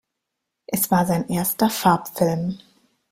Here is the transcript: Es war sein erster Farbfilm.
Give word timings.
Es 0.65 0.89
war 0.89 1.05
sein 1.05 1.29
erster 1.29 1.69
Farbfilm. 1.69 2.57